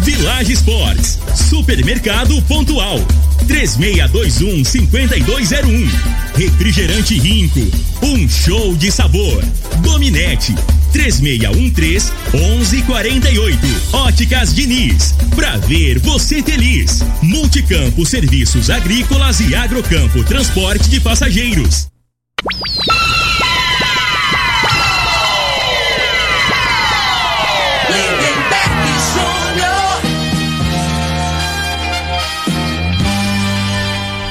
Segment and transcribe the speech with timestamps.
[0.00, 2.98] Village Sports, Supermercado Pontual,
[3.46, 5.88] 3621 5201.
[6.36, 7.60] Refrigerante Rinco,
[8.02, 9.42] um show de sabor.
[9.82, 10.54] Dominete,
[10.92, 13.58] 3613 1148.
[13.92, 17.00] Óticas Diniz, pra ver você feliz.
[17.22, 21.88] Multicampo Serviços Agrícolas e Agrocampo Transporte de Passageiros.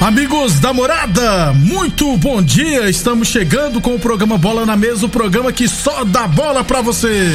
[0.04, 2.90] Amigos da morada, muito bom dia.
[2.90, 6.82] Estamos chegando com o programa Bola na Mesa o programa que só dá bola pra
[6.82, 7.30] você.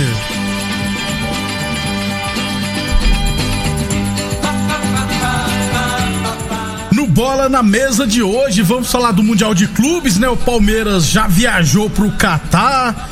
[6.91, 10.29] No Bola na Mesa de hoje, vamos falar do Mundial de Clubes, né?
[10.29, 13.09] O Palmeiras já viajou pro Catar.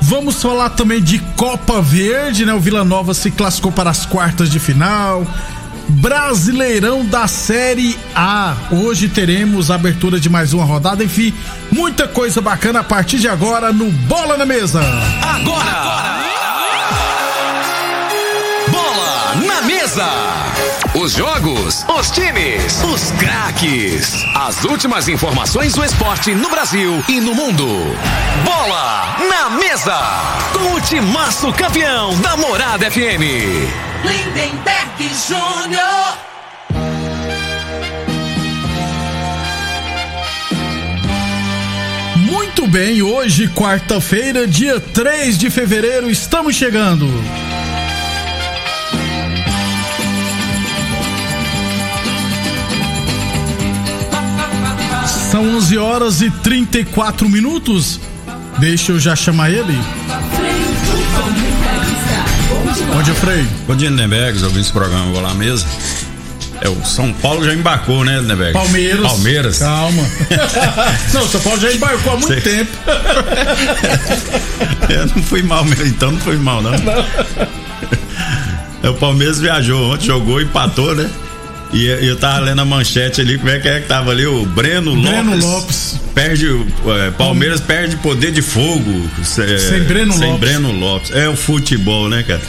[0.00, 2.54] Vamos falar também de Copa Verde, né?
[2.54, 5.26] O Vila Nova se classificou para as quartas de final.
[5.92, 8.54] Brasileirão da Série A.
[8.70, 11.34] Hoje teremos a abertura de mais uma rodada, enfim,
[11.70, 14.80] muita coisa bacana a partir de agora no Bola na Mesa.
[14.80, 15.70] Agora!
[15.70, 16.22] agora.
[18.70, 20.21] Bola na Mesa!
[21.02, 24.24] Os jogos, os times, os craques.
[24.36, 27.66] As últimas informações do esporte no Brasil e no mundo.
[28.44, 29.98] Bola na Mesa!
[30.52, 33.20] Com o timaço campeão da Morada FM.
[34.04, 36.18] Lindenberg Júnior.
[42.14, 47.08] Muito bem, hoje, quarta-feira, dia 3 de fevereiro, estamos chegando.
[55.32, 57.98] São 11 horas e 34 minutos.
[58.58, 59.78] Deixa eu já chamar ele.
[62.92, 63.46] Bom dia, Frei.
[63.66, 65.66] Bom dia, Lindenberg, ouvindo esse programa, vou lá mesmo.
[66.60, 68.52] É, o São Paulo já embarcou, né, Lindenberg?
[68.52, 69.06] Palmeiras.
[69.06, 69.58] Palmeiras.
[69.58, 70.02] Calma.
[71.14, 72.70] não, São Paulo já embarcou há muito tempo.
[74.90, 76.72] Eu não fui mal mesmo, então não fui mal, não.
[76.72, 77.06] não.
[78.82, 81.08] É, o Palmeiras viajou ontem, jogou, empatou, né?
[81.72, 84.26] E eu tava lendo a manchete ali, como é que é que tava ali?
[84.26, 85.44] O Breno, Breno Lopes.
[85.44, 86.00] Lopes.
[86.14, 86.46] Perde.
[86.46, 87.64] É, Palmeiras hum.
[87.66, 89.08] perde poder de fogo.
[89.38, 90.48] É, sem Breno sem Lopes.
[90.48, 91.10] Breno Lopes.
[91.12, 92.42] É o futebol, né, cara?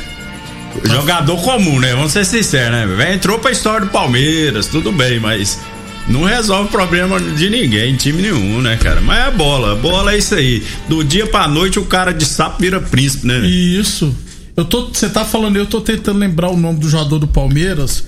[0.83, 1.93] Jogador comum, né?
[1.93, 3.13] Vamos ser sinceros, né?
[3.13, 5.59] Entrou pra história do Palmeiras, tudo bem, mas
[6.07, 8.99] não resolve problema de ninguém, time nenhum, né, cara?
[8.99, 10.63] Mas é bola, bola é isso aí.
[10.89, 13.39] Do dia pra noite o cara de sapo vira príncipe, né?
[13.39, 14.13] Isso.
[14.55, 18.03] Eu tô, você tá falando, eu tô tentando lembrar o nome do jogador do Palmeiras.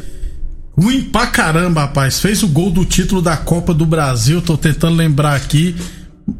[0.78, 2.20] Ruim pra caramba, rapaz.
[2.20, 5.76] Fez o gol do título da Copa do Brasil, tô tentando lembrar aqui.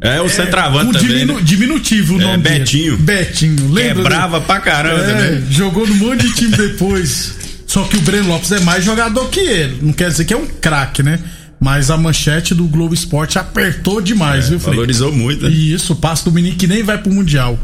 [0.00, 1.08] É, o centroavante é, também.
[1.08, 1.42] Diminu, né?
[1.42, 2.96] Diminutivo o nome é, Betinho.
[2.96, 3.18] Dele.
[3.24, 4.02] Betinho, lembra?
[4.02, 5.50] Quebrava pra caramba é, também.
[5.50, 7.34] Jogou no monte de time depois.
[7.66, 9.78] Só que o Breno Lopes é mais jogador que ele.
[9.82, 11.18] Não quer dizer que é um craque, né?
[11.58, 14.74] Mas a manchete do Globo Esporte apertou demais, é, viu, Frei?
[14.74, 15.50] Valorizou muito, né?
[15.50, 17.58] Isso, o passo do menino que nem vai pro Mundial.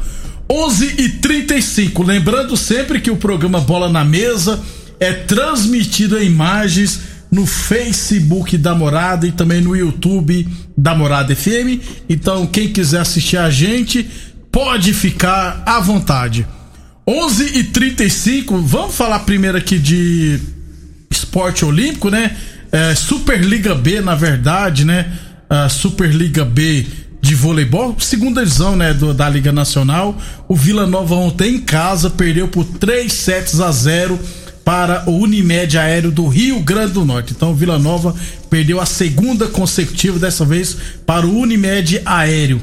[0.51, 4.61] 11 e 35 Lembrando sempre que o programa Bola na Mesa
[5.03, 10.47] é transmitido em imagens no Facebook da Morada e também no YouTube
[10.79, 11.83] da Morada FM.
[12.09, 14.09] Então, quem quiser assistir a gente,
[14.53, 16.47] pode ficar à vontade.
[17.05, 20.39] 11 e 35 vamos falar primeiro aqui de
[21.11, 22.37] esporte olímpico, né?
[22.71, 25.13] É, Superliga B, na verdade, né?
[25.51, 26.87] A Superliga B
[27.21, 30.17] de voleibol, segunda divisão, né, do, da Liga Nacional.
[30.47, 34.19] O Vila Nova ontem em casa perdeu por 3 sets a 0
[34.65, 37.33] para o Unimed Aéreo do Rio Grande do Norte.
[37.33, 38.15] Então, Vila Nova
[38.49, 40.77] perdeu a segunda consecutiva, dessa vez
[41.07, 42.61] para o Unimed Aéreo.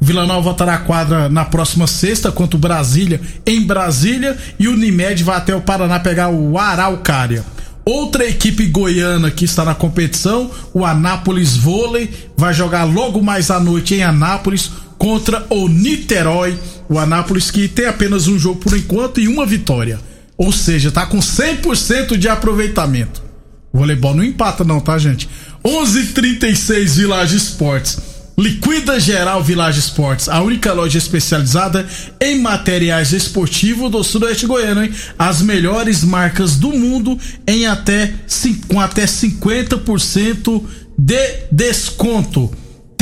[0.00, 5.22] Vila Nova voltará à quadra na próxima sexta contra Brasília, em Brasília, e o Unimed
[5.22, 7.44] vai até o Paraná pegar o Araucária.
[7.84, 13.58] Outra equipe goiana que está na competição, o Anápolis Vôlei, vai jogar logo mais à
[13.58, 16.56] noite em Anápolis contra o Niterói.
[16.88, 19.98] O Anápolis que tem apenas um jogo por enquanto e uma vitória.
[20.36, 23.22] Ou seja, tá com 100% de aproveitamento.
[23.72, 25.28] O voleibol não empata não, tá, gente?
[25.64, 28.12] 11:36 Village Esportes.
[28.36, 31.86] Liquida Geral Village Esportes, a única loja especializada
[32.18, 34.92] em materiais esportivos do Sudoeste Goiano, hein?
[35.18, 38.12] As melhores marcas do mundo em até
[38.68, 40.64] com até 50%
[40.96, 42.50] de desconto.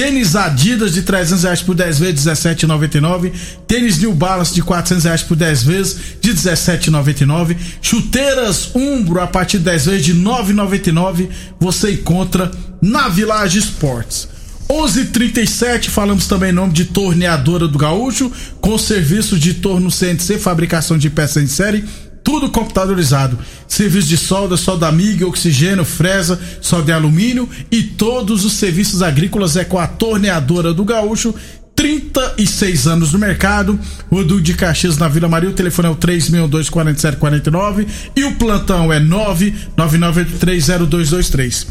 [0.00, 3.32] Tênis Adidas de 300 reais por 10 vezes, 17,99.
[3.66, 7.54] Tênis New Balance de 400 reais por 10 vezes, de 17,99.
[7.82, 11.28] Chuteiras Umbro a partir de 10 vezes, de 9,99.
[11.60, 12.50] Você encontra
[12.80, 14.26] na Village Esportes.
[14.70, 20.96] 11:37 falamos também em nome de Torneadora do Gaúcho, com serviço de torno CNC, fabricação
[20.96, 21.84] de peças em série,
[22.22, 23.38] tudo computadorizado.
[23.66, 29.56] Serviço de solda, solda MIG, oxigênio, fresa, solda de alumínio e todos os serviços agrícolas
[29.56, 31.34] é com a Torneadora do Gaúcho.
[31.74, 33.80] 36 anos no mercado,
[34.10, 39.00] Rodu de Caxias na Vila Maria, o telefone é o 3624749 e o plantão é
[39.00, 41.66] 999830223.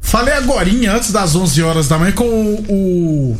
[0.00, 3.36] Falei agora, antes das 11 horas da manhã, com o,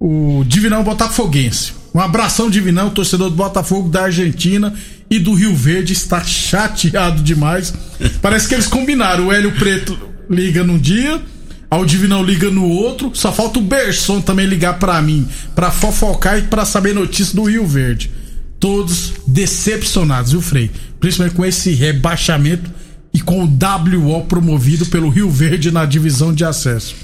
[0.00, 1.74] o, o Divinão Botafoguense.
[1.94, 4.74] Um abração, Divinão, torcedor do Botafogo da Argentina
[5.12, 7.74] e do Rio Verde, está chateado demais.
[8.22, 9.26] Parece que eles combinaram.
[9.26, 9.98] O Hélio Preto
[10.30, 11.20] liga num dia,
[11.70, 13.10] o Divinão liga no outro.
[13.12, 17.44] Só falta o Berson também ligar para mim, para fofocar e para saber notícias do
[17.44, 18.10] Rio Verde.
[18.58, 20.70] Todos decepcionados, viu, Frei?
[20.98, 22.70] Principalmente com esse rebaixamento
[23.12, 26.94] e com o WO promovido pelo Rio Verde na divisão de acesso.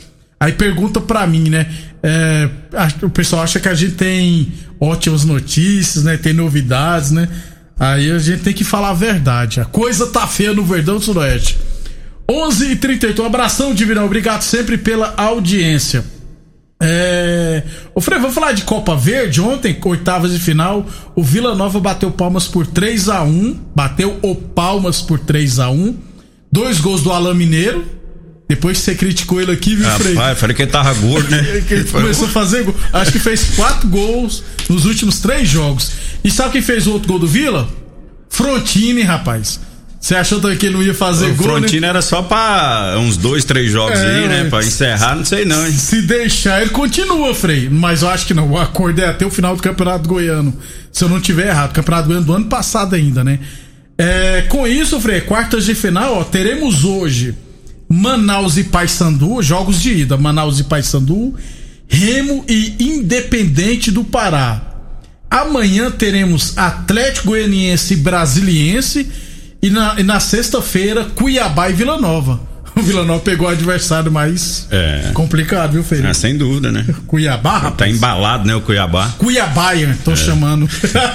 [0.41, 1.67] Aí pergunta para mim, né?
[2.03, 2.49] É,
[3.03, 4.51] o pessoal acha que a gente tem
[4.81, 6.17] ótimas notícias, né?
[6.17, 7.29] Tem novidades, né?
[7.79, 9.61] Aí a gente tem que falar a verdade.
[9.61, 11.59] A coisa tá feia no Verdão do Sudoeste.
[12.31, 14.05] 11 e 38 um abração, Divinão.
[14.05, 16.05] Obrigado sempre pela audiência.
[16.81, 17.63] É...
[17.95, 19.41] Ô Frei, vamos falar de Copa Verde.
[19.41, 24.35] Ontem, oitavas de final, o Vila Nova bateu palmas por 3 a 1 Bateu o
[24.35, 25.97] palmas por 3 a 1
[26.51, 27.98] Dois gols do Alain Mineiro.
[28.49, 30.15] Depois que você criticou ele aqui, viu, Rapaz, Frei?
[30.15, 31.63] Rapaz, falei que ele tava gordo, né?
[31.69, 32.75] ele começou a fazer gol.
[32.95, 35.93] Acho que fez quatro gols nos últimos três jogos.
[36.25, 37.69] E sabe quem fez o outro gol do Vila?
[38.31, 39.61] Frontini, rapaz.
[40.01, 41.47] Você achou também que ele não ia fazer o gol?
[41.47, 41.89] O Frontino né?
[41.89, 44.45] era só pra uns dois, três jogos é, aí, né?
[44.49, 45.73] Pra encerrar, não sei não, hein?
[45.73, 47.69] Se deixar, ele continua, Frei.
[47.69, 48.49] Mas eu acho que não.
[48.49, 50.57] O acordo é até o final do Campeonato Goiano.
[50.91, 51.73] Se eu não tiver errado.
[51.73, 53.41] Campeonato Goiano do ano passado ainda, né?
[53.99, 57.35] É, com isso, Frei, quartas de final, ó, teremos hoje
[57.89, 60.17] Manaus e Paysandu, jogos de ida.
[60.17, 61.35] Manaus e Paysandu,
[61.89, 64.63] Remo e Independente do Pará.
[65.31, 69.11] Amanhã teremos Atlético Goianiense e Brasiliense
[69.61, 72.48] e na, na sexta-feira, Cuiabá e Vila Nova.
[72.79, 75.11] O Vila Nova pegou o adversário mais é.
[75.13, 76.07] complicado, viu, Feio?
[76.07, 76.87] Ah, sem dúvida, né?
[77.09, 77.77] Cuiabá, tá rapaz.
[77.77, 79.09] Tá embalado, né, o Cuiabá.
[79.19, 79.71] Cuiabá,
[80.05, 80.17] tô é.
[80.17, 80.69] chamando.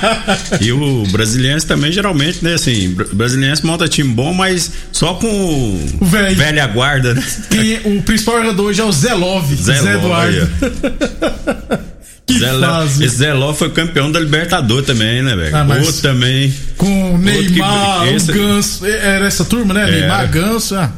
[0.60, 6.06] e o brasiliense também, geralmente, né, assim, brasiliense monta time bom, mas só com o
[6.06, 6.36] velho.
[6.36, 7.24] velha guarda, né?
[7.50, 10.50] Quem, o principal jogador hoje é o Zé Love, Zé, Zé Eduardo.
[12.26, 13.04] Que Zé fase.
[13.04, 15.56] Esse Zé Ló foi campeão da Libertadores também, né, velho?
[15.56, 16.54] Ah, Outro também.
[16.78, 18.32] Com Neymar, que, esse...
[18.32, 18.86] o Ganso.
[18.86, 19.82] Era essa turma, né?
[19.84, 19.92] Era.
[19.92, 20.76] Neymar, Ganso.
[20.76, 20.90] Ah,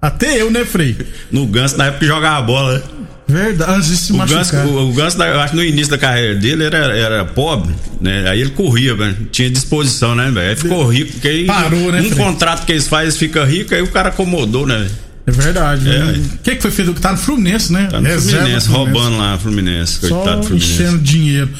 [0.00, 0.96] até eu, né, Frei?
[1.30, 2.82] No Ganso, na época que jogava bola, né?
[3.26, 5.98] Verdade, antes de se o Ganso, o, o Ganso, eu acho que no início da
[5.98, 8.26] carreira dele era, era pobre, né?
[8.26, 9.28] Aí ele corria, velho.
[9.30, 10.48] Tinha disposição, né, velho?
[10.48, 11.44] Aí ficou rico, porque aí.
[11.44, 12.00] Parou, né?
[12.00, 12.24] Um Frei?
[12.24, 14.88] contrato que eles fazem fica rico, aí o cara acomodou, né?
[15.26, 15.86] É verdade.
[15.86, 16.20] O é.
[16.42, 16.94] que, que foi feito?
[16.94, 17.88] Tá no Fluminense, né?
[17.90, 20.00] Tá no Fluminense, Fluminense, roubando lá Fluminense.
[20.00, 20.72] Coitado Só Fluminense.
[20.72, 21.50] enchendo dinheiro.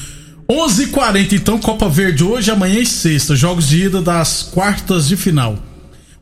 [0.51, 3.37] 11:40 h 40 então, Copa Verde hoje, amanhã e sexta.
[3.37, 5.63] Jogos de ida das quartas de final.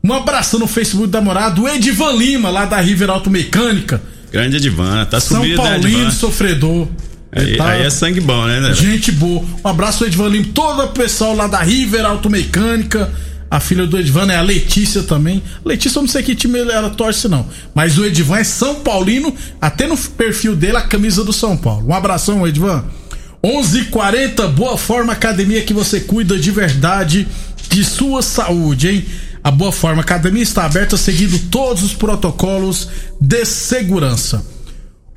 [0.07, 4.01] Um abraço no Facebook da morada, o Edivan Lima, lá da River Auto Mecânica.
[4.31, 6.11] Grande Edivan, tá São sumido, Paulino né, Edivan?
[6.11, 6.87] sofredor.
[7.29, 7.71] Aí, tá...
[7.71, 8.73] aí, é sangue bom, né, né?
[8.73, 9.43] Gente boa.
[9.65, 13.11] Um abraço ao Edivan Lima, todo o pessoal lá da River Auto Mecânica.
[13.51, 15.43] A filha do Edvan é a Letícia também.
[15.65, 17.45] Letícia, eu não sei que time ela torce, não.
[17.75, 21.85] Mas o Edvan é São Paulino, até no perfil dele a camisa do São Paulo.
[21.85, 22.85] Um abração, Edvan.
[23.43, 27.27] 11:40 Boa Forma Academia que você cuida de verdade
[27.69, 29.05] de sua saúde, hein?
[29.47, 32.89] A Boa Forma Academia está aberta seguindo todos os protocolos
[33.21, 34.45] de segurança.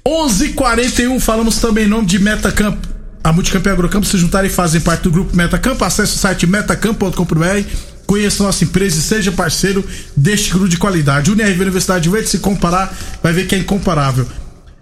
[0.06, 2.78] 11:41 falamos também em nome de Metacamp.
[3.24, 5.82] A Multicamp e Agrocampo se juntarem e fazem parte do grupo Metacamp.
[5.82, 7.68] Acesse o site metacamp.com.br
[8.06, 9.84] Conheça nossa empresa e seja parceiro
[10.16, 11.32] deste grupo de qualidade.
[11.32, 14.28] UniRV Universidade de se comparar, vai ver que é incomparável.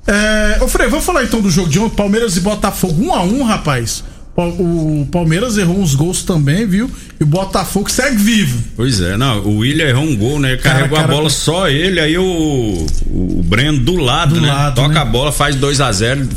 [0.06, 3.22] É, ô Frei, vamos falar então do jogo de ontem, Palmeiras e Botafogo 1 a
[3.22, 4.04] 1 rapaz.
[4.40, 6.88] O Palmeiras errou uns gols também, viu?
[7.18, 8.62] E o Botafogo segue vivo.
[8.76, 10.56] Pois é, não, o William errou um gol, né?
[10.56, 14.48] Carregou cara, cara, a bola só ele, aí o, o Breno do lado, do né?
[14.48, 15.00] Lado, Toca né?
[15.00, 16.28] a bola, faz 2 a 0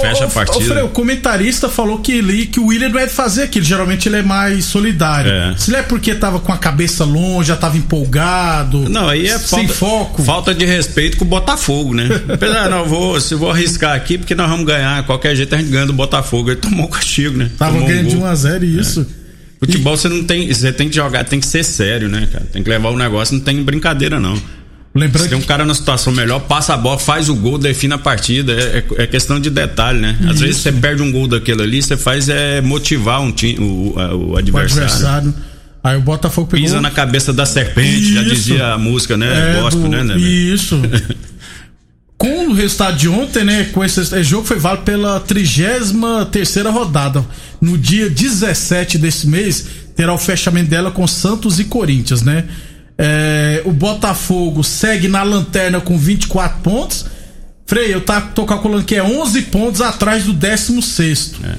[0.00, 0.84] Fecha a partida.
[0.84, 3.64] o comentarista falou que, ele, que o William não é de fazer aquilo.
[3.64, 5.30] Geralmente ele é mais solidário.
[5.30, 5.54] É.
[5.56, 8.88] Se ele é porque tava com a cabeça longe, já tava empolgado.
[8.88, 10.22] Não, aí é sem falta, foco.
[10.22, 12.08] Falta de respeito com o Botafogo, né?
[12.32, 15.04] Apesar, não, vou, se vou arriscar aqui, porque nós vamos ganhar.
[15.04, 16.50] Qualquer jeito a gente ganha do Botafogo.
[16.50, 17.50] Ele tomou o castigo, né?
[17.56, 19.06] Tava tomou ganhando um de 1 a 0 isso.
[19.16, 19.20] É.
[19.60, 19.96] Futebol e...
[19.98, 20.52] você não tem.
[20.52, 22.46] Você tem que jogar, tem que ser sério, né, cara?
[22.50, 24.40] Tem que levar o negócio, não tem brincadeira, não.
[24.92, 27.94] Lembrando Se tem um cara na situação melhor, passa a bola, faz o gol, define
[27.94, 28.52] a partida.
[28.52, 30.18] É, é, é questão de detalhe, né?
[30.22, 30.44] Às Isso.
[30.44, 34.36] vezes você perde um gol daquele ali, você faz é motivar um time, o, o,
[34.36, 34.80] adversário.
[34.80, 35.34] O adversário.
[35.82, 36.66] Aí o Botafogo pegou...
[36.66, 38.14] Pisa na cabeça da serpente, Isso.
[38.14, 39.58] já dizia a música, né?
[39.58, 39.88] É, Gosto, do...
[39.88, 40.18] né, né?
[40.18, 40.80] Isso.
[42.18, 43.64] Com resultado de ontem, né?
[43.72, 45.94] Com esse, esse jogo foi válido pela 33
[46.30, 47.24] terceira rodada.
[47.60, 49.66] No dia 17 desse mês,
[49.96, 52.44] terá o fechamento dela com Santos e Corinthians, né?
[53.02, 57.06] É, o Botafogo segue na lanterna com 24 pontos.
[57.64, 61.36] Frei, eu tá, tô calculando que é 11 pontos atrás do 16.
[61.42, 61.54] É.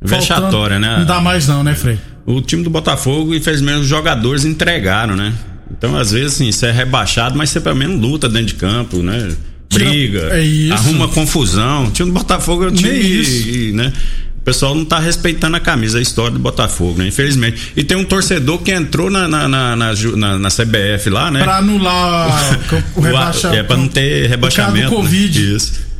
[0.00, 0.96] Vexatória, né?
[1.00, 1.98] Não dá mais, não, né, Frei?
[2.24, 5.34] O time do Botafogo, infelizmente, os jogadores entregaram, né?
[5.70, 9.02] Então, às vezes, assim, você é rebaixado, mas você pelo menos luta dentro de campo,
[9.02, 9.34] né?
[9.72, 11.88] Briga, é arruma confusão.
[11.88, 13.92] O time do Botafogo é um time, né?
[14.40, 17.08] O pessoal não tá respeitando a camisa, a história do Botafogo, né?
[17.08, 17.72] Infelizmente.
[17.76, 21.42] E tem um torcedor que entrou na, na, na, na, na CBF lá, né?
[21.42, 22.58] Pra anular
[22.96, 23.60] o, o rebaixamento.
[23.60, 24.88] É, pra não ter rebaixamento.
[24.88, 25.40] Causa do Covid.
[25.40, 25.56] Né?
[25.56, 25.90] Isso.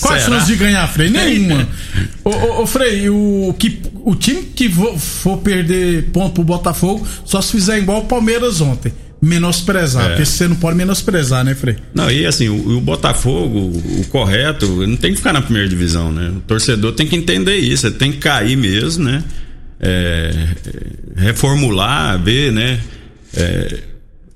[0.00, 1.10] Quais chances de ganhar, Frei?
[1.10, 1.68] Nenhuma.
[2.24, 7.42] ô, ô, ô, Frei, o, que, o time que for perder ponto pro Botafogo só
[7.42, 8.92] se fizer igual o Palmeiras ontem.
[9.24, 10.08] Menosprezar, é.
[10.10, 11.76] porque você não pode menosprezar, né, Frei?
[11.94, 16.12] Não, e assim, o, o, Botafogo, o correto, não tem que ficar na primeira divisão,
[16.12, 16.30] né?
[16.36, 19.24] O torcedor tem que entender isso, tem que cair mesmo, né?
[19.80, 20.48] É,
[21.16, 22.78] reformular, ver, né?
[23.34, 23.78] É,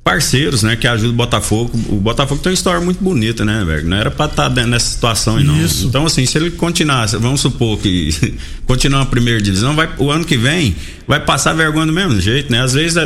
[0.02, 1.70] parceiros, né, que ajudam o Botafogo.
[1.90, 3.86] O Botafogo tem uma história muito bonita, né, velho?
[3.86, 5.62] Não era pra estar tá nessa situação aí, não.
[5.62, 5.86] Isso.
[5.86, 8.10] Então, assim, se ele continuar, vamos supor que
[8.64, 10.74] continuar na primeira divisão, vai, o ano que vem
[11.06, 12.62] vai passar vergonha do mesmo jeito, né?
[12.62, 12.96] Às vezes.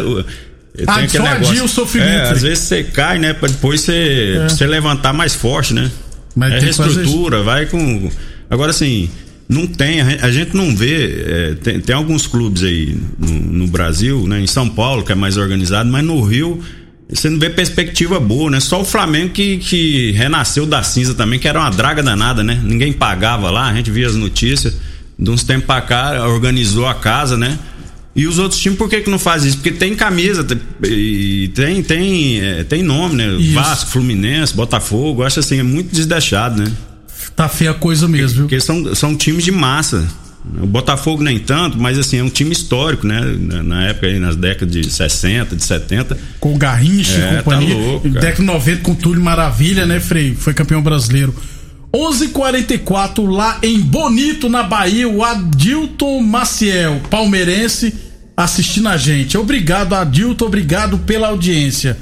[0.76, 2.11] É, ah, aquele negócio, o sofrimento.
[2.11, 3.35] É, às vezes você cai, né?
[3.35, 4.49] Pra depois você, é.
[4.49, 5.91] você levantar mais forte, né?
[6.35, 8.11] Mas é reestrutura, vai com.
[8.49, 9.11] Agora, assim
[9.49, 14.26] não tem, a gente não vê, é, tem, tem, alguns clubes aí no, no, Brasil,
[14.26, 16.62] né, em São Paulo, que é mais organizado, mas no Rio
[17.09, 18.59] você não vê perspectiva boa, né?
[18.59, 22.59] Só o Flamengo que, que renasceu da cinza também, que era uma draga danada, né?
[22.64, 24.75] Ninguém pagava lá, a gente via as notícias.
[25.19, 27.59] De uns tempos pra cá, organizou a casa, né?
[28.14, 29.57] E os outros times, por que, que não faz isso?
[29.57, 30.59] Porque tem camisa, tem,
[31.49, 33.35] tem, tem, é, tem nome, né?
[33.37, 33.54] Isso.
[33.54, 36.71] Vasco, Fluminense, Botafogo, acho assim, é muito desdeixado, né?
[37.35, 38.45] Tá feia a coisa mesmo, viu?
[38.45, 40.07] Porque são, são times de massa.
[40.61, 43.21] O Botafogo nem tanto, mas assim, é um time histórico, né?
[43.62, 46.19] Na época aí, nas décadas de 60, de 70.
[46.40, 47.75] Com o Garrincha é, e companhia.
[47.75, 50.35] Tá louco, década de 90 com o Túlio Maravilha, né, Frei?
[50.35, 51.35] Foi campeão brasileiro.
[51.92, 57.92] 11:44 lá em Bonito, na Bahia, o Adilton Maciel, palmeirense,
[58.34, 59.37] assistindo a gente.
[59.37, 61.99] Obrigado, Adilton, obrigado pela audiência.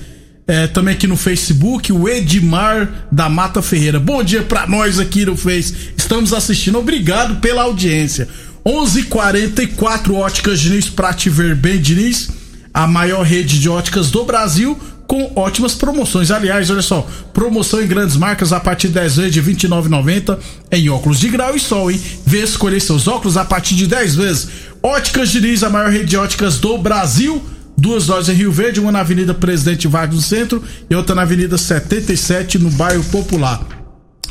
[0.47, 3.99] É, também aqui no Facebook, o Edmar da Mata Ferreira.
[3.99, 5.92] Bom dia para nós aqui no Face.
[5.97, 6.78] Estamos assistindo.
[6.78, 8.28] Obrigado pela audiência.
[8.64, 12.30] 11:44 Óticas Diniz para te ver bem, Diniz.
[12.73, 14.78] A maior rede de óticas do Brasil
[15.11, 16.31] com ótimas promoções.
[16.31, 20.38] Aliás, olha só, promoção em grandes marcas a partir de 10 vezes de R$ 29,90
[20.71, 22.00] em óculos de grau e sol, hein?
[22.25, 24.49] Vê escolher seus óculos a partir de 10 vezes.
[24.81, 27.43] Óticas Diniz, a maior rede de óticas do Brasil
[27.76, 31.23] duas lojas em Rio Verde, uma na Avenida Presidente Vargas no centro e outra na
[31.23, 33.67] Avenida 77 no bairro Popular.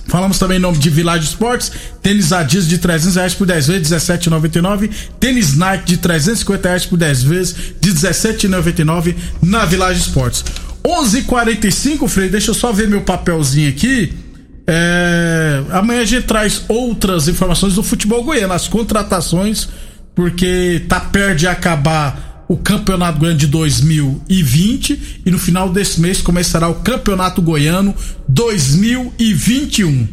[0.07, 1.71] Falamos também em nome de Village Esportes,
[2.01, 4.89] tênis Adidas de 300 reais por 10 vezes, 17,99.
[5.19, 10.43] Tênis Nike de 350 reais por 10 vezes, de 17,99 na Village Esportes.
[10.83, 14.13] 11:45, Frei, deixa eu só ver meu papelzinho aqui.
[14.67, 19.67] É, amanhã a gente traz outras informações do futebol goiano, as contratações,
[20.13, 26.21] porque tá perto de acabar o Campeonato Goiano de 2020 e no final desse mês
[26.21, 27.95] começará o Campeonato Goiano
[28.27, 30.07] 2021.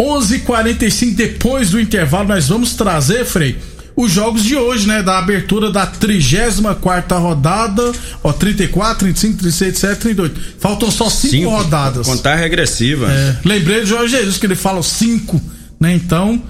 [0.00, 3.56] 11:45 depois do intervalo nós vamos trazer, Frei,
[4.02, 7.92] os jogos de hoje, né, da abertura da 34 rodada,
[8.22, 10.40] ó, 34, 35, 36, 37, 38.
[10.58, 12.06] Faltam só 5 rodadas.
[12.06, 13.10] Contar regressiva.
[13.10, 15.40] É, lembrei do Jorge Jesus que ele fala 5,
[15.80, 15.94] né?
[15.94, 16.42] Então,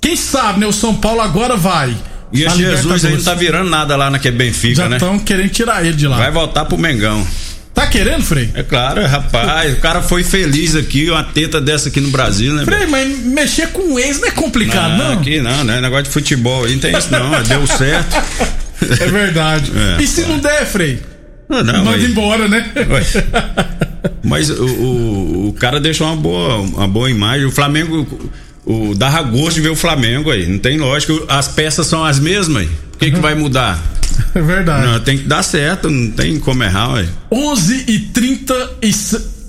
[0.00, 1.96] quem sabe, né, o São Paulo agora vai
[2.32, 4.98] e esse Jesus aí não tá virando nada lá naquele Benfica, Já né?
[4.98, 6.16] Já estão querendo tirar ele de lá.
[6.16, 7.26] Vai voltar pro Mengão.
[7.82, 8.48] Tá querendo, Frei?
[8.54, 9.72] É claro, rapaz.
[9.72, 12.64] o cara foi feliz aqui, uma teta dessa aqui no Brasil, né?
[12.64, 15.14] Frei, mas mexer com ex não é complicado, não?
[15.14, 15.80] Não, aqui não, né?
[15.80, 17.42] Negócio de futebol aí não tem isso, não.
[17.42, 18.16] Deu certo.
[18.82, 19.72] É verdade.
[19.98, 21.00] É, e se não der, Frei?
[21.48, 22.04] Não, não, Manda mas...
[22.04, 22.70] embora, né?
[24.22, 27.46] Mas o, o, o, cara deixou uma boa, uma boa imagem.
[27.46, 28.30] O Flamengo
[28.64, 30.46] o dá gosto de ver o Flamengo aí.
[30.46, 31.12] Não tem lógica.
[31.28, 32.66] As peças são as mesmas.
[32.94, 33.12] O que, uhum.
[33.12, 33.80] que vai mudar?
[34.34, 34.86] É verdade.
[34.86, 37.08] Não, tem que dar certo, não tem como errar, ué.
[37.30, 38.90] 11 e 30 e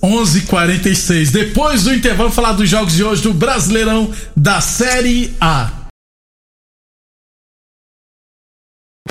[0.04, 5.72] 11 46 Depois do intervalo, falar dos jogos de hoje do Brasileirão da Série A.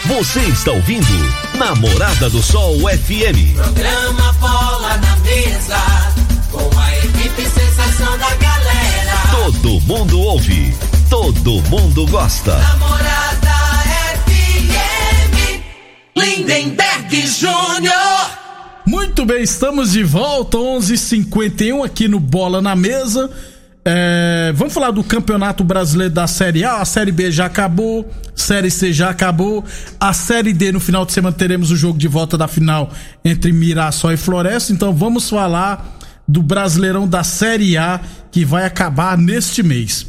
[0.04, 1.06] Você está ouvindo
[1.56, 3.54] Namorada do Sol FM.
[3.54, 5.78] Programa Bola na Mesa,
[6.50, 9.16] com a equipe sensação da galera.
[9.30, 10.74] Todo mundo ouve,
[11.08, 12.58] todo mundo gosta.
[12.58, 13.61] Namorada
[16.16, 18.42] Lindenberg Júnior.
[18.86, 23.30] Muito bem, estamos de volta, 11:51 aqui no Bola na Mesa.
[23.84, 26.76] É, vamos falar do Campeonato Brasileiro da Série A.
[26.76, 29.64] A Série B já acabou, Série C já acabou.
[29.98, 32.90] A Série D no final de semana teremos o jogo de volta da final
[33.24, 34.72] entre Mirassol e Floresta.
[34.72, 38.00] Então vamos falar do Brasileirão da Série A
[38.30, 40.06] que vai acabar neste mês.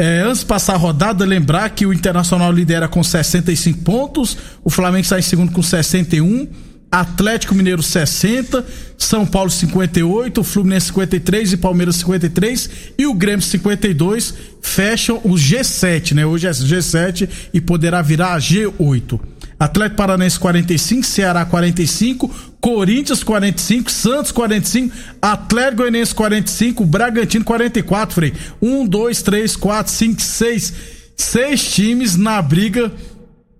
[0.00, 4.70] É, antes de passar a rodada, lembrar que o Internacional lidera com 65 pontos, o
[4.70, 6.48] Flamengo está em segundo com 61
[6.90, 8.64] Atlético Mineiro 60,
[8.96, 16.14] São Paulo 58, Fluminense 53 e Palmeiras 53 e o Grêmio 52 fecham o G7,
[16.14, 16.24] né?
[16.24, 19.20] Hoje é G7 e poderá virar G8.
[19.60, 22.30] Atlético Paranense 45, Ceará 45,
[22.62, 28.32] Corinthians 45, Santos 45, Atlético Goianiense 45, Bragantino 44, Frei.
[28.62, 30.74] 1, 2, 3, 4, 5, 6.
[31.14, 32.90] Seis times na briga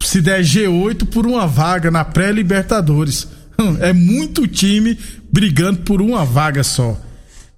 [0.02, 3.28] se der G8 por uma vaga na pré-Libertadores.
[3.80, 4.98] É muito time
[5.30, 6.98] brigando por uma vaga só.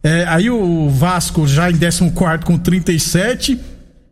[0.02, 3.56] É, aí o Vasco já em 14 com 37,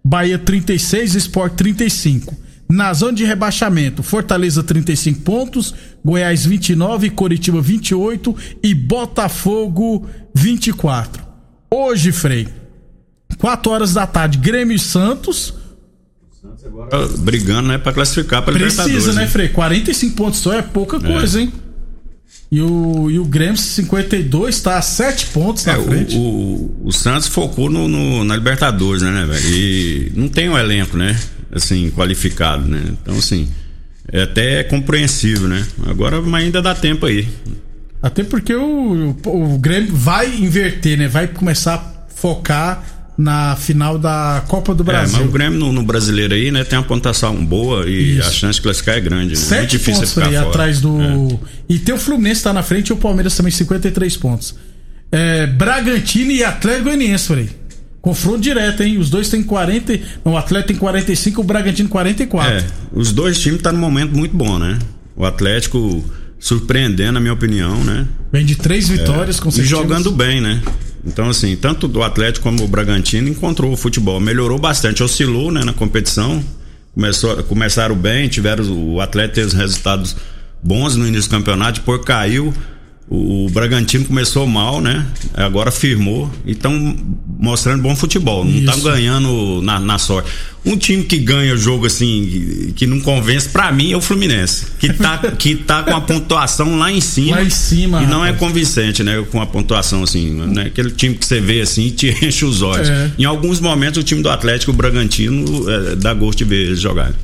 [0.05, 2.50] Bahia 36, Sport 35.
[2.71, 5.75] Na zona de rebaixamento, Fortaleza 35 pontos,
[6.05, 11.23] Goiás 29, Coritiba 28 e Botafogo 24.
[11.69, 12.47] Hoje, Frei,
[13.39, 15.55] 4 horas da tarde, Grêmio e Santos.
[16.65, 19.49] Agora, brigando, né, pra classificar pra Precisa, né, Frei?
[19.49, 21.53] 45 pontos só é pouca coisa, hein?
[22.53, 26.17] E o, e o Grêmio 52 tá a 7 pontos na É, frente.
[26.17, 29.49] o, o, o Santos focou no, no- na Libertadores, né, né, velho?
[29.57, 31.19] E não tem um elenco, né?
[31.53, 32.83] Assim, qualificado, né?
[33.03, 33.49] Então, assim,
[34.13, 35.67] é até compreensível, né?
[35.87, 37.29] Agora mas ainda dá tempo aí.
[38.03, 41.09] Até porque o, o, o Grêmio vai inverter, né?
[41.09, 42.85] Vai começar a focar
[43.19, 45.27] na final da Copa do É, mas Brasil.
[45.27, 48.29] o Grêmio no, no brasileiro aí, né, tem uma pontuação boa e Isso.
[48.29, 49.35] a chance de classificar é grande.
[49.35, 49.41] Né?
[49.41, 50.49] Muito Sete difícil pontos ficar aí fora.
[50.49, 50.99] atrás do.
[50.99, 51.39] É.
[51.69, 54.55] E tem o Fluminense tá na frente e o Palmeiras também 53 pontos.
[55.13, 57.51] É, Bragantino e Atlético Goianiense, falei.
[58.01, 58.99] Confronto direto, hein?
[58.99, 59.99] Os dois têm 40.
[60.25, 62.51] Não, o Atlético tem 45 o Bragantino 44.
[62.51, 64.79] É, os dois times estão num momento muito bom, né?
[65.15, 66.03] O Atlético
[66.39, 68.07] surpreendendo, na minha opinião, né?
[68.33, 69.69] Vem de três vitórias E consecutivas.
[69.69, 70.63] jogando bem, né?
[71.05, 74.19] Então, assim, tanto do Atlético como o Bragantino encontrou o futebol.
[74.21, 76.43] Melhorou bastante, oscilou né, na competição.
[76.95, 78.65] Começou, começaram bem, tiveram.
[78.73, 80.17] O Atlético teve os resultados
[80.63, 82.53] bons no início do campeonato, depois caiu.
[83.13, 85.05] O, Bragantino começou mal, né?
[85.35, 86.97] Agora firmou e estão
[87.41, 88.45] mostrando bom futebol.
[88.45, 90.31] Não estão ganhando na, na sorte.
[90.65, 94.67] Um time que ganha jogo assim, que- não convence, pra mim, é o Fluminense.
[94.79, 97.37] Que tá, que tá com a pontuação lá em cima.
[97.39, 99.21] Lá em cima, E não é convincente, né?
[99.33, 100.67] Com a pontuação assim, né?
[100.67, 102.89] Aquele time que você vê assim e te enche os olhos.
[102.89, 103.11] É.
[103.19, 106.81] Em alguns momentos o time do Atlético, o Bragantino, é, dá gosto de ver eles
[106.81, 107.15] jogarem.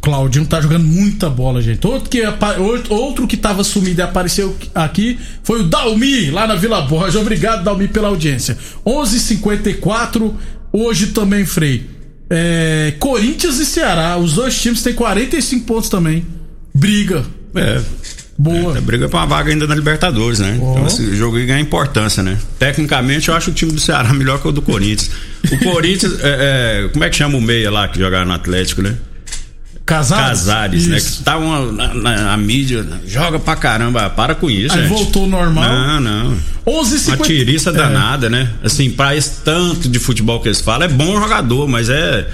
[0.00, 1.86] Claudinho tá jogando muita bola, gente.
[1.86, 2.22] Outro que,
[2.60, 7.18] outro- outro que tava sumido e apareceu aqui foi o Dalmi, lá na Vila Borja.
[7.20, 8.56] Obrigado, Dalmi, pela audiência.
[8.86, 10.34] 11:54
[10.72, 11.86] hoje também, Frei.
[12.30, 16.24] É, Corinthians e Ceará, os dois times têm 45 pontos também.
[16.74, 17.24] Briga.
[17.54, 17.80] É.
[18.40, 18.78] Boa.
[18.78, 20.58] É, briga pra uma vaga ainda na Libertadores, né?
[20.62, 20.72] Ó.
[20.74, 22.38] Então esse jogo aí ganha importância, né?
[22.58, 25.10] Tecnicamente eu acho o time do Ceará melhor que o do Corinthians.
[25.50, 28.80] O Corinthians, é, é, como é que chama o meia lá que jogava no Atlético,
[28.82, 28.94] né?
[29.88, 30.40] Casares?
[30.40, 30.96] Casares, né?
[30.98, 31.18] Isso.
[31.18, 34.88] Que tá uma, na, na- a mídia, joga pra caramba, para com isso, Aí gente.
[34.90, 35.64] voltou normal.
[35.64, 36.36] Não, não.
[36.66, 37.72] 11:50 Uma tiriça É.
[37.72, 38.50] danada, né?
[38.62, 42.28] Assim, pra esse tanto de futebol que eles falam, é bom jogador, mas é.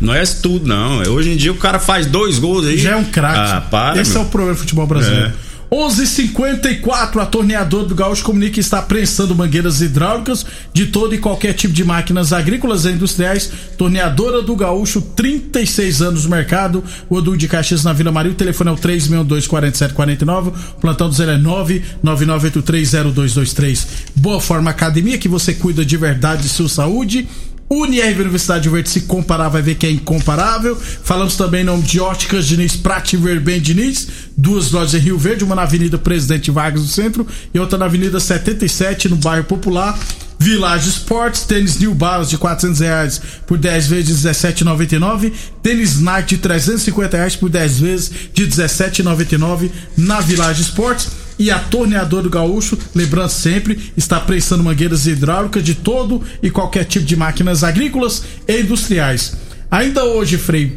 [0.00, 0.98] Não é isso tudo, não.
[1.12, 2.78] Hoje em dia o cara faz dois gols aí.
[2.78, 3.38] Já é um craque.
[3.56, 4.00] Ah, para.
[4.00, 4.22] Esse meu.
[4.22, 5.26] é o problema do futebol brasileiro.
[5.26, 5.49] É.
[5.70, 11.52] 11:54 a torneadora do Gaúcho comunica que está prensando mangueiras hidráulicas de todo e qualquer
[11.52, 13.48] tipo de máquinas agrícolas e industriais.
[13.78, 16.82] Torneadora do Gaúcho, 36 anos no mercado.
[17.08, 18.32] O Odu de Caxias na Vila Maria.
[18.32, 20.48] O telefone é o 362-4749.
[20.48, 23.86] O plantão do zero é 999830223.
[24.16, 27.28] Boa Forma Academia, que você cuida de verdade de sua saúde.
[27.72, 30.76] UniRV Universidade Verde, se comparar, vai ver que é incomparável.
[31.04, 35.44] Falamos também em nome de Óticas Diniz, Prate Verben Diniz, duas lojas em Rio Verde,
[35.44, 39.96] uma na Avenida Presidente Vargas no centro e outra na Avenida 77, no bairro Popular.
[40.36, 45.32] Village Sports, tênis New Balance de 400 reais por 10 vezes de 17,99.
[45.62, 51.08] Tênis Nike de 350 reais por 10 vezes de 17,99 na Village Sports.
[51.40, 56.84] E a Torneadora do Gaúcho, lembrando sempre, está prensando mangueiras hidráulicas de todo e qualquer
[56.84, 59.36] tipo de máquinas agrícolas e industriais.
[59.70, 60.76] Ainda hoje, Frei,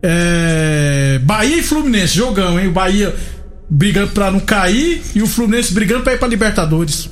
[0.00, 1.18] é...
[1.24, 2.68] Bahia e Fluminense, jogão, hein?
[2.68, 3.12] O Bahia
[3.68, 7.10] brigando pra não cair e o Fluminense brigando pra ir pra Libertadores.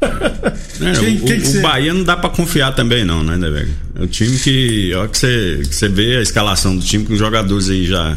[0.00, 3.70] É, Quem- o, quem que o Bahia não dá pra confiar também, não, né, Devega?
[3.98, 4.92] É o time que.
[4.94, 8.16] Olha que você, que você vê a escalação do time com os jogadores aí já.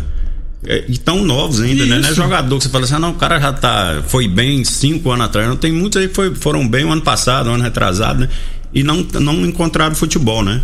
[0.67, 1.97] É, e tão novos ainda, né?
[1.99, 2.15] Não é Isso.
[2.15, 4.01] jogador que você fala assim, ah, não, o cara já tá.
[4.07, 5.47] Foi bem cinco anos atrás.
[5.47, 8.29] Não tem muitos aí que foi- foram bem o ano passado, o ano retrasado, né?
[8.73, 10.61] e não, não encontraram futebol, né?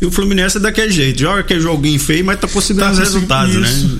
[0.00, 2.98] E o Fluminense é daquele jeito, joga aquele joguinho feio, mas tá conseguindo Tá os
[2.98, 3.88] resultados, isso.
[3.88, 3.98] né?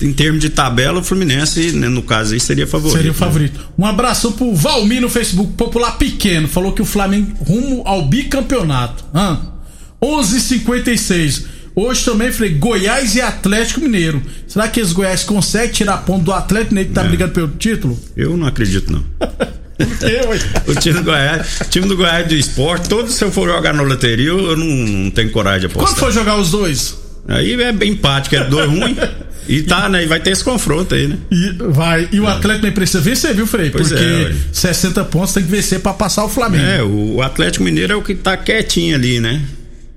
[0.00, 2.96] Em termos de tabela, o Fluminense, né, no caso aí, seria favorito.
[2.96, 3.18] Seria o né?
[3.18, 3.60] favorito.
[3.76, 6.48] Um abraço pro Valmir no Facebook, popular pequeno.
[6.48, 9.04] Falou que o Flamengo rumo ao bicampeonato.
[9.12, 9.36] Ah,
[10.00, 11.44] 11:56.
[11.74, 14.22] Hoje também falei Goiás e Atlético Mineiro.
[14.46, 17.08] Será que os Goiás conseguem tirar ponto do Atlético Mineiro que tá É.
[17.08, 17.98] brigando pelo título?
[18.16, 19.04] Eu não acredito, não.
[20.68, 23.82] O time do Goiás, time do Goiás do esporte, todo se eu for jogar na
[23.82, 25.98] loteria, eu não, não tenho coragem de Quando apostar.
[26.04, 26.96] for jogar os dois?
[27.26, 28.96] Aí é bem empate, que é dois ruim.
[29.48, 30.04] E tá, né?
[30.04, 31.16] E vai ter esse confronto aí, né?
[31.32, 32.08] E vai.
[32.12, 33.70] E o Atlético Mineiro precisa vencer, viu, Frei?
[33.70, 34.34] Pois Porque é, ué.
[34.52, 36.64] 60 pontos tem que vencer pra passar o Flamengo.
[36.64, 39.40] É, o Atlético Mineiro é o que tá quietinho ali, né?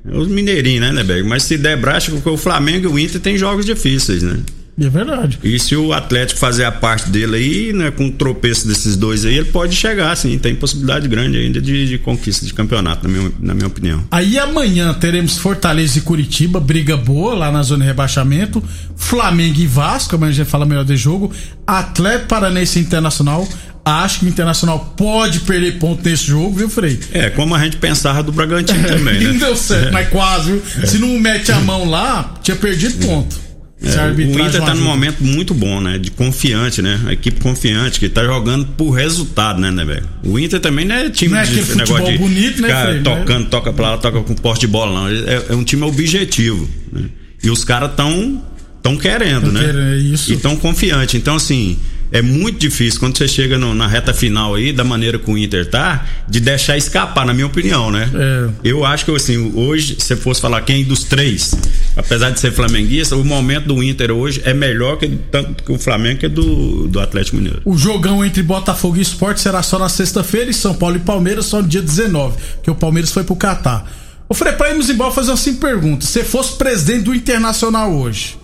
[0.08, 1.28] É os mineirinhos, né, Neberg?
[1.28, 4.40] Mas se der braço, porque o Flamengo e o Inter tem jogos difíceis, né?
[4.80, 5.40] É verdade.
[5.42, 9.24] E se o Atlético fazer a parte dele aí, né, com o tropeço desses dois
[9.24, 10.38] aí, ele pode chegar, sim.
[10.38, 14.04] Tem possibilidade grande ainda de, de conquista de campeonato, na minha, na minha opinião.
[14.12, 18.62] Aí amanhã teremos Fortaleza e Curitiba, briga boa lá na zona de rebaixamento.
[18.98, 21.32] Flamengo e Vasco, amanhã a gente fala melhor de jogo.
[21.66, 23.48] Atlético Paranense Internacional.
[23.86, 27.00] Acho que o Internacional pode perder ponto nesse jogo, viu, Frei?
[27.14, 29.40] É, como a gente pensava do Bragantino também, Não né?
[29.40, 30.62] deu certo, mas quase, viu?
[30.88, 33.45] Se não mete a mão lá, tinha perdido ponto.
[33.82, 35.98] É, o Inter tá num momento muito bom, né?
[35.98, 37.00] De confiante, né?
[37.08, 40.08] A equipe confiante, que tá jogando por resultado, né, né, velho?
[40.24, 43.02] O Inter também não é time Não é de futebol bonito, né, ficar Frei?
[43.02, 45.08] tocando, toca pra lá, toca com poste de bola, não.
[45.28, 47.04] É, é um time objetivo, né?
[47.44, 48.42] E os caras tão,
[48.82, 49.60] tão querendo, Tão né?
[49.60, 50.32] querendo, é isso.
[50.34, 51.18] E tão confiante.
[51.18, 51.78] Então, assim,
[52.12, 55.38] é muito difícil quando você chega no- na reta final aí, da maneira que o
[55.38, 58.10] Inter tá, de deixar escapar, na minha opinião, né?
[58.14, 58.50] É.
[58.70, 61.54] Eu acho que, assim, hoje, se você fosse falar quem dos três,
[61.98, 65.80] apesar de ser flamenguista, o momento do Inter hoje é melhor que tanto que o
[65.80, 67.62] Flamengo que do, do Atlético Mineiro.
[67.66, 71.46] O jogão entre Botafogo e Sport será só na sexta-feira e São Paulo e Palmeiras
[71.46, 73.92] só no dia 19, que o Palmeiras foi pro Catar.
[74.30, 76.06] Ô Frei, pra irmos embora fazer simples pergunta.
[76.06, 78.38] Se fosse presidente do Internacional hoje,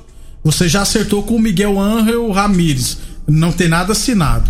[0.43, 2.97] você já acertou com o Miguel Ángel Ramírez.
[3.31, 4.49] Não tem nada assinado.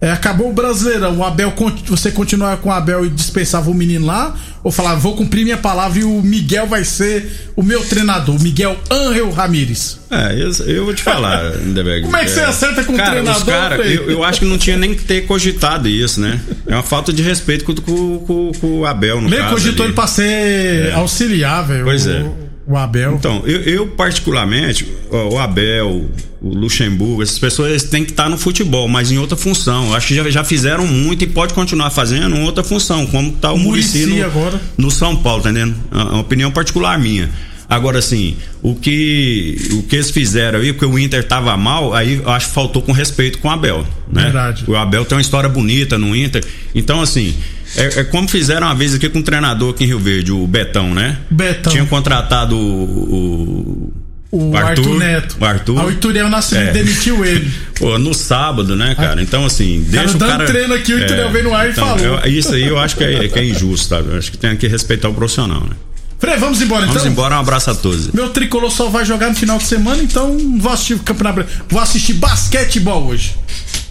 [0.00, 1.18] É, acabou o Brasileirão.
[1.18, 1.52] O Abel,
[1.88, 4.32] você continuar com o Abel e dispensava o menino lá?
[4.62, 8.40] Ou falava, vou cumprir minha palavra e o Miguel vai ser o meu treinador, o
[8.40, 9.98] Miguel Ángel Ramírez?
[10.08, 12.02] É, eu, eu vou te falar, Lindeberg.
[12.04, 14.46] Como é que você acerta com o cara, treinador, Os cara, eu, eu acho que
[14.46, 16.40] não tinha nem que ter cogitado isso, né?
[16.68, 19.54] É uma falta de respeito com, com, com- com o Abel, no Nem caso.
[19.54, 19.90] cogitou ali.
[19.90, 21.84] ele pra ser auxiliar, velho.
[21.84, 22.24] Pois o, é.
[22.68, 23.14] O Abel.
[23.14, 26.04] Então, eu, eu particularmente, ó, o Abel,
[26.42, 29.86] o Luxemburgo, essas pessoas têm que estar no futebol, mas em outra função.
[29.88, 33.32] Eu acho que já, já fizeram muito e pode continuar fazendo em outra função, como
[33.32, 34.60] tá o O Muricy no, agora.
[34.76, 35.76] no São Paulo, tá entendendo?
[35.90, 37.30] É uma opinião particular minha.
[37.70, 42.16] Agora, assim, o que, o que eles fizeram aí, porque o Inter tava mal, aí
[42.22, 44.24] eu acho que faltou com respeito com o Abel, né?
[44.24, 44.64] Verdade.
[44.66, 46.44] O Abel tem uma história bonita no Inter.
[46.74, 47.34] Então, assim,
[47.76, 50.46] é, é como fizeram uma vez aqui com um treinador aqui em Rio Verde, o
[50.46, 51.18] Betão, né?
[51.30, 51.72] Betão.
[51.72, 53.92] Tinha contratado o.
[54.30, 55.36] O Arthur, Neto.
[55.40, 55.80] O Arthur.
[55.80, 56.72] Aí O Ituriel Nascimento É.
[56.72, 57.50] demitiu ele.
[57.80, 59.22] Pô, no sábado, né, cara?
[59.22, 60.44] Então, assim, deixa o dando cara.
[60.44, 62.04] treino aqui, o Ituriel veio no ar e então, falou.
[62.22, 63.96] eu- isso aí eu acho que é, que é injusto, tá?
[64.00, 65.74] Eu acho que tem que respeitar o profissional, né?
[66.18, 67.12] Frei, vamos embora Vamos então?
[67.12, 68.08] embora, um abraço a todos.
[68.08, 71.46] Meu tricolor só vai jogar no final de semana, então vou assistir o Campeonato.
[71.70, 73.34] Vou assistir basquetebol hoje.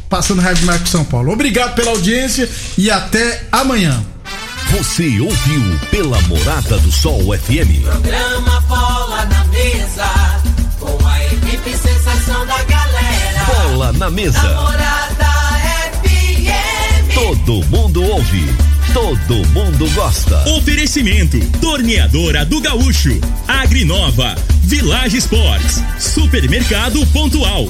[0.10, 1.32] Passando do Marco São Paulo.
[1.32, 4.04] Obrigado pela audiência e até amanhã.
[4.72, 7.84] Você ouviu pela Morada do Sol FM.
[7.84, 10.06] Programa Bola na Mesa,
[10.80, 13.46] com a equipe sensação da galera.
[13.46, 14.42] Bola na mesa.
[14.42, 15.26] Namorada
[16.04, 17.14] FM.
[17.14, 18.46] Todo mundo ouve.
[18.94, 20.50] Todo mundo gosta.
[20.50, 27.70] Oferecimento: Torneadora do Gaúcho, Agrinova, Village Sports, Supermercado Pontual,